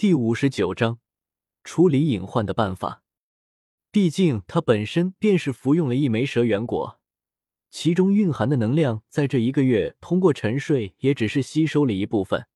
[0.00, 0.98] 第五十九章
[1.62, 3.02] 处理隐患的办法。
[3.92, 6.98] 毕竟他本身便是服用了一枚蛇元果，
[7.68, 12.46] 其中蕴含的能量，在这一个月通过沉睡，也只是吸收了一部分，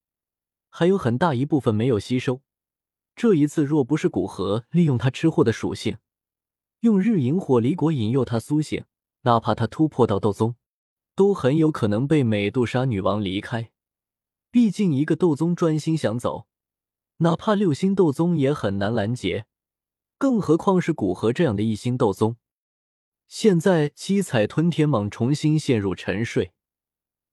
[0.71, 2.41] 还有很大一部分没有吸收。
[3.15, 5.99] 这一次若不是古河利用他吃货的属性，
[6.81, 8.87] 用日萤火离果引诱他苏醒，
[9.25, 10.57] 哪怕他突破到斗宗，
[11.15, 13.71] 都很有可能被美杜莎女王离开。
[14.51, 16.47] 毕竟一个斗宗专心想走。
[17.19, 19.47] 哪怕六星斗宗也很难拦截，
[20.19, 22.37] 更何况是古河这样的一星斗宗。
[23.29, 26.53] 现在七彩吞天蟒重新陷入沉睡，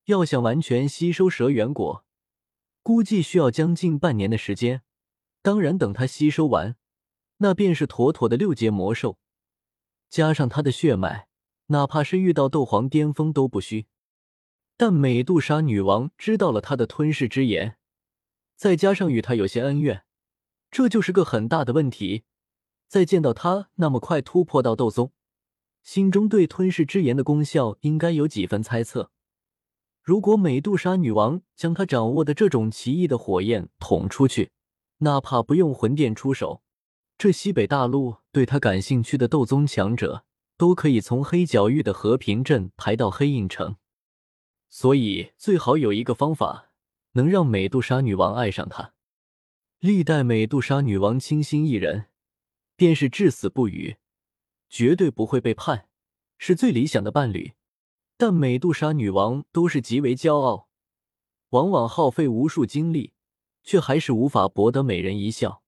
[0.05, 2.05] 要想完全吸收蛇元果，
[2.81, 4.83] 估计需要将近半年的时间。
[5.41, 6.75] 当然，等它吸收完，
[7.37, 9.17] 那便是妥妥的六阶魔兽。
[10.09, 11.27] 加上它的血脉，
[11.67, 13.87] 哪怕是遇到斗皇巅峰都不虚。
[14.77, 17.77] 但美杜莎女王知道了他的吞噬之言。
[18.61, 20.03] 再加上与他有些恩怨，
[20.69, 22.25] 这就是个很大的问题。
[22.87, 25.11] 再见到他那么快突破到斗宗，
[25.81, 29.09] 心中对吞噬之炎的功效应该有几分猜测。
[30.03, 34.51] 如果美杜莎女王将她掌握的这种奇异的火焰捅出去，
[34.99, 36.61] 哪怕不用魂殿出手，
[37.17, 40.23] 这西北大陆对他感兴趣的斗宗强者
[40.55, 43.77] 都可以从黑角域的和平镇排到黑印城。
[44.69, 46.67] 所以最好有一个方法。
[47.13, 48.93] 能让美杜莎女王爱上他，
[49.79, 52.07] 历代美杜莎女王倾心一人，
[52.75, 53.97] 便是至死不渝，
[54.69, 55.87] 绝对不会背叛，
[56.37, 57.53] 是最理想的伴侣。
[58.17, 60.69] 但美杜莎女王都是极为骄傲，
[61.49, 63.13] 往往耗费无数精力，
[63.63, 65.63] 却还是无法博得美人一笑，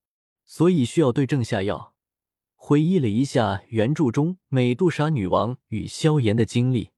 [0.45, 1.93] 所以需要对症下药。
[2.55, 6.91] 回忆了一下原著中美杜莎女王与萧炎的经历，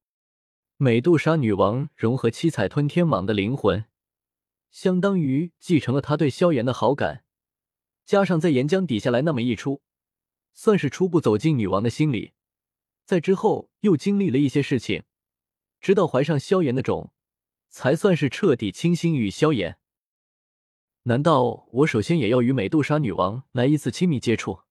[0.78, 3.86] 美杜莎女王融合七彩吞天蟒的灵魂。
[4.76, 7.24] 相当于继承了他对萧炎的好感，
[8.06, 9.82] 加上在岩浆底下来那么一出，
[10.52, 12.34] 算是初步走进女王的心里。
[13.06, 15.04] 在之后又经历了一些事情，
[15.80, 17.14] 直到怀上萧炎的种，
[17.70, 19.78] 才算是彻底倾心于萧炎。
[21.04, 24.64] 难道我首先也要与美杜莎女王来一次亲密接触？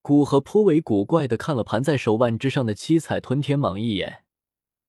[0.00, 4.22] 古河颇为古怪的看了盘在手腕之上的七彩吞天蟒一眼。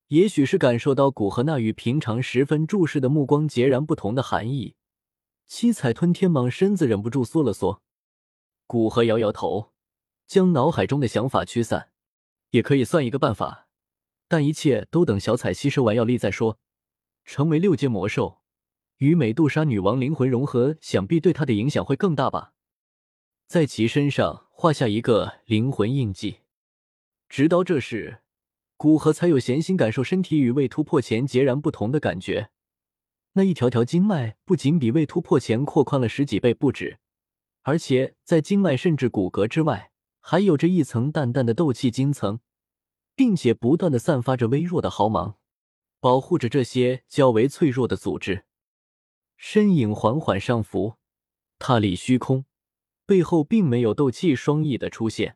[0.10, 4.74] 也许是感受到古河那与平常十分注视的目光截然不同的含义，
[5.46, 7.84] 七彩吞天蟒身子忍不住缩了缩。
[8.66, 9.72] 古河摇摇头，
[10.26, 11.92] 将脑海中的想法驱散，
[12.50, 13.68] 也可以算一个办法，
[14.28, 16.58] 但一切都等小彩吸收完药力再说。
[17.24, 18.40] 成为六阶魔兽，
[18.98, 22.54] 与美杜莎女王灵魂融合，想必对她的影响会更大吧。
[23.46, 26.40] 在其身上画下一个灵魂印记，
[27.28, 28.24] 直到这时。
[28.80, 32.50] 古河才有闲心感受身体与未突破前截然不同的感觉。
[33.34, 36.98] 那一条条经脉不仅比未突破前扩宽了十几倍不止，
[37.64, 39.92] 而且在经脉甚至骨骼之外，
[40.22, 42.40] 还有着一层淡淡的斗气晶层，
[43.18, 45.36] 并且不断的散发着微弱的毫芒，
[46.00, 48.46] 保护着这些较为脆弱的组织。
[49.36, 50.96] 身影缓缓上浮，
[51.60, 52.46] 踏立虚空，
[53.06, 55.36] 背后并没有斗气双翼的出现，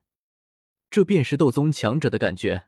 [0.90, 2.68] 这便是斗宗强者的感觉。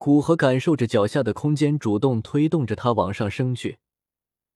[0.00, 3.80] 古河感受着脚下的空间主动推动着他往上升去，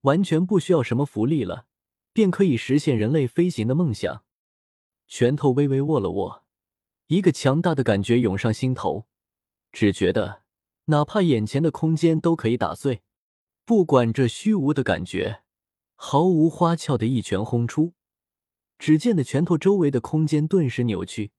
[0.00, 1.66] 完全不需要什么浮力了，
[2.14, 4.24] 便可以实现人类飞行的梦想。
[5.06, 6.44] 拳头微微握了握，
[7.08, 9.04] 一个强大的感觉涌上心头，
[9.70, 10.44] 只觉得
[10.86, 13.02] 哪怕眼前的空间都可以打碎。
[13.66, 15.42] 不管这虚无的感觉，
[15.94, 17.92] 毫无花俏的一拳轰出，
[18.78, 21.32] 只见的拳头周围的空间顿时扭曲，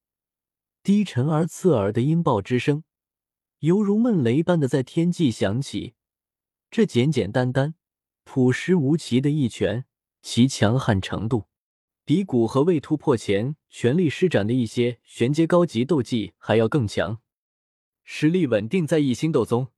[0.84, 2.84] 低沉而刺耳的音爆之声。
[3.66, 5.96] 犹如闷雷般的在天际响起，
[6.70, 7.74] 这简简单单、
[8.24, 9.86] 朴实无奇的一拳，
[10.22, 11.46] 其强悍程度，
[12.04, 17.20] 比古河未突破前全力施展的一些玄阶高级斗技还要更强。
[18.04, 19.70] 实力稳定在一星斗宗，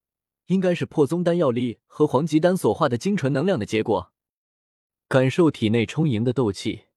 [0.47, 4.11] 应该是破宗丹药力和黄级丹所化的精纯能量的结果。
[5.07, 6.87] 感受体内充盈的斗气，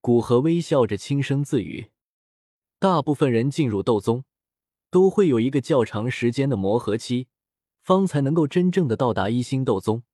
[0.00, 1.92] 古河微笑着轻声自语
[2.80, 4.24] ：“大部分人进入斗宗。”
[4.94, 7.26] 都会有一个较长时间的磨合期，
[7.82, 10.04] 方才能够真正的到达一星斗宗。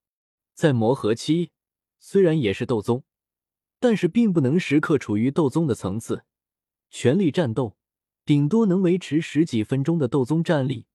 [0.54, 1.50] 在磨合期，
[1.98, 3.04] 虽然也是斗宗，
[3.78, 6.24] 但是并不能时刻处于斗宗的层次，
[6.88, 7.76] 全力战斗，
[8.24, 10.86] 顶多能维持十几分钟的斗宗战力，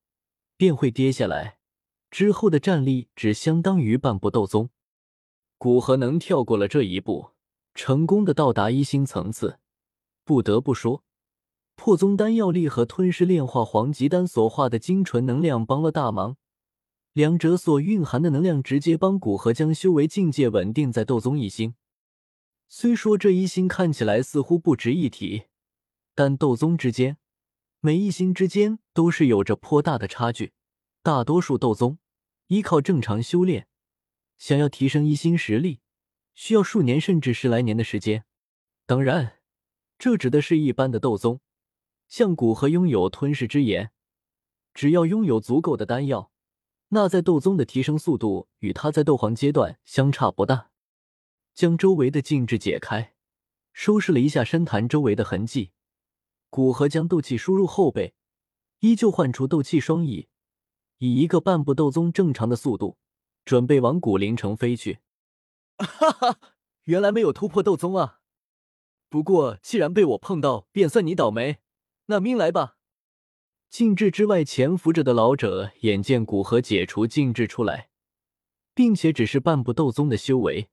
[0.58, 1.60] 便会跌下来。
[2.10, 4.72] 之后的战力只相当于半步斗宗。
[5.60, 7.34] 古河能跳过了这一步，
[7.76, 9.60] 成功的到达一星层次，
[10.24, 11.04] 不得不说。
[11.76, 16.38] 破宗丹药力和吞噬炼化黄级丹所化的精纯能量帮了大忙，
[17.14, 21.76] 两者所蕴含的能量直接帮古河将修为境界稳定在斗宗一星。
[22.68, 25.44] 虽说这一星看起来似乎不值一提，
[26.16, 27.18] 但斗宗之间
[27.80, 30.54] 每一星之间都是有着颇大的差距。
[31.04, 32.00] 大多数斗宗
[32.48, 33.68] 依靠正常修炼，
[34.40, 35.82] 想要提升一星实力，
[36.34, 38.26] 需要数年甚至十来年的时间。
[38.88, 39.38] 当然，
[40.00, 41.42] 这指的是一般的斗宗，
[42.08, 43.92] 像古河拥有吞噬之炎，
[44.74, 46.32] 只要拥有足够的丹药。
[46.90, 50.70] 那在斗宗的提升速度与他在斗皇阶段相差不大。
[51.54, 53.16] 将周围的禁制解开，
[53.74, 55.72] 收拾了一下深潭周围的痕迹，
[56.50, 58.14] 古河将斗气输入后背，
[58.80, 60.28] 依旧唤出斗气双翼，
[60.98, 62.98] 以一个半步斗宗正常的速度，
[63.46, 65.00] 准备往古灵城飞去。
[65.78, 66.40] 哈哈，
[66.84, 68.20] 原来没有突破斗宗啊！
[69.10, 71.60] 不过既然被我碰到，便算你倒霉。
[72.08, 72.78] 那命来吧。
[73.70, 77.90] 禁制之外潜伏着的老者，眼见古河解除禁制出来，
[78.74, 80.70] 并且只是半步斗宗的修为，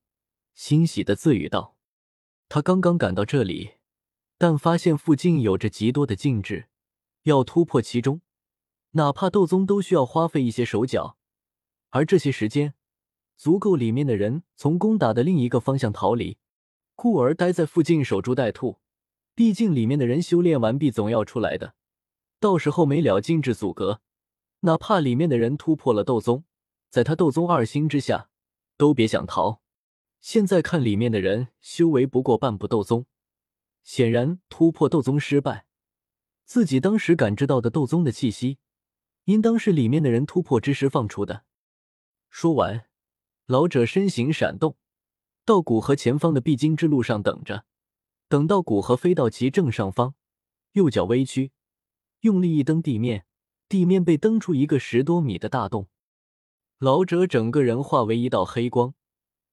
[0.55, 1.77] 欣喜的自语道
[2.49, 3.73] ：“他刚刚赶到这里，
[4.39, 6.69] 但发现附近有着极多的禁制，
[7.23, 8.21] 要突破其中，
[8.93, 11.17] 哪怕斗宗都需要花费一些手脚，
[11.89, 12.75] 而这些时间
[13.37, 16.37] 足够里面的人从攻打的另一个方向逃离，
[16.95, 18.82] 故而待在附近守株待兔。
[19.35, 21.75] 毕竟里面的人修炼完毕，总要出来的。”
[22.39, 24.01] 到时候没了禁制阻隔，
[24.61, 26.45] 哪怕里面的人突破了斗宗，
[26.91, 28.31] 在他斗宗二星之下，
[28.77, 29.63] 都别想逃。
[30.21, 33.07] 现在看里面的人修为不过半步斗宗，
[33.85, 35.67] 显然突破斗宗失败。
[36.45, 38.59] 自己当时感知到的斗宗的气息，
[39.25, 41.45] 应当是里面的人突破之时放出的。
[42.29, 42.87] 说完，
[43.47, 44.77] 老者身形闪动，
[45.45, 47.65] 到古河前方的必经之路上等着。
[48.33, 50.15] 等到古河飞到其正上方，
[50.73, 51.53] 右脚微屈。
[52.21, 53.27] 用力一蹬地面，
[53.69, 55.91] 地面被蹬出一个十多米的大洞。
[56.79, 58.95] 老者整个人化为一道黑光，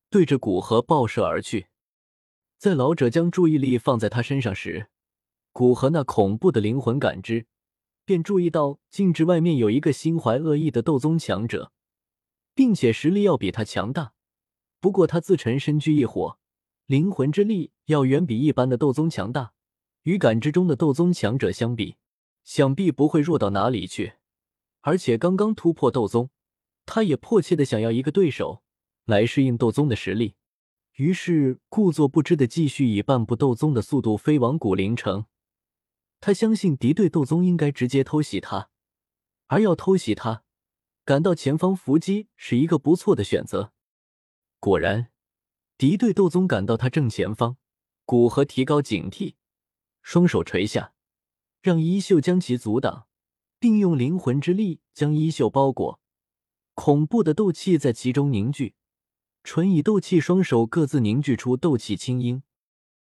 [0.09, 1.67] 对着古河爆射而去。
[2.57, 4.87] 在老者将注意力放在他身上时，
[5.51, 7.47] 古河那恐怖的灵魂感知
[8.05, 11.73] 便注意到禁制外面有一个心怀恶意的斗宗强者，
[12.55, 14.13] 并且实力要比他强大。
[14.79, 16.38] 不过他自沉身居异火，
[16.89, 19.53] 灵魂之力要远比一般的斗宗强大，
[20.05, 21.97] 与感知中的斗宗强者相比。
[22.43, 24.13] 想必不会弱到哪里去，
[24.81, 26.31] 而且刚刚突破斗宗，
[26.87, 28.63] 他也迫切的想要一个对手
[29.05, 30.33] 来适应斗宗的实力，
[30.95, 35.27] 于是故作不知的继续以半步斗宗的速度飞往古灵城。
[36.19, 38.71] 他相信敌对斗宗应该直接偷袭他，
[39.45, 40.41] 而要偷袭他，
[41.05, 43.73] 赶到前方伏击是一个不错的选择。
[44.59, 45.11] 果然，
[45.79, 47.55] 敌对斗宗赶到他正前方，
[48.03, 49.35] 古河提高警惕，
[50.01, 50.91] 双手垂下。
[51.61, 53.07] 让衣袖将其阻挡，
[53.59, 56.01] 并用灵魂之力将衣袖包裹，
[56.73, 58.75] 恐怖的斗气在其中凝聚。
[59.41, 62.43] 纯以斗气双手各自凝聚出斗气青鹰，